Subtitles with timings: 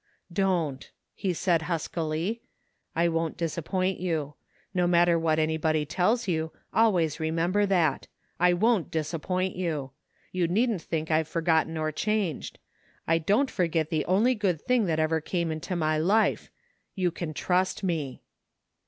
[0.43, 2.41] "Don't!" he said huskily."
[2.95, 4.33] I won't disappoint you.
[4.73, 8.07] No matter what anybody tells you, always re member that.
[8.39, 9.91] I won't disappoint you!
[10.31, 12.57] You needn't think I've forgotten or changed.
[13.07, 16.49] I don't forget the only good thing that ever came into my life.
[16.95, 18.23] You can trust me!